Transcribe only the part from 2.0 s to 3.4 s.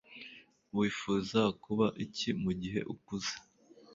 iki mugihe ukuze